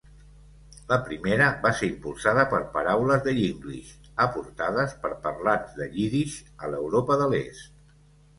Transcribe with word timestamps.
La 0.91 0.95
primera 1.09 1.49
va 1.65 1.71
ser 1.81 1.89
impulsada 1.95 2.45
per 2.53 2.61
paraules 2.77 3.21
de 3.27 3.35
Yinglish 3.41 3.91
aportades 4.27 4.97
per 5.05 5.13
parlants 5.27 5.77
de 5.83 5.91
Yiddish 5.99 6.41
a 6.69 6.73
l'Europa 6.75 7.21
de 7.23 7.31
l'Est. 7.37 7.71